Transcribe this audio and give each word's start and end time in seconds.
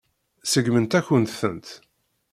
Seggment-akent-tent. 0.51 1.67